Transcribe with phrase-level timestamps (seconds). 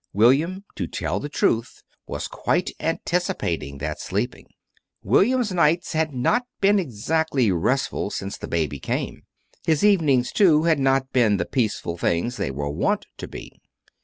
[0.13, 4.47] William, to tell the truth, was quite anticipating that sleeping.
[5.03, 9.21] William's nights had not been exactly restful since the baby came.
[9.63, 13.61] His evenings, too, had not been the peaceful things they were wont to be.